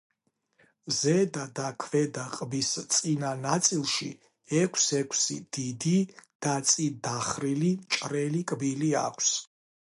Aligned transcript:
ზედა 0.99 1.41
და 1.59 1.65
ქვედა 1.83 2.23
ყბის 2.37 2.69
წინა 2.95 3.35
ნაწილში 3.43 4.09
ექვს-ექვსი 4.63 5.39
დიდი 5.59 5.95
და 6.47 6.57
წინ 6.73 6.99
დახრილი 7.11 7.73
მჭრელი 7.85 8.47
კბილი 8.53 8.95
აქვს. 9.07 9.35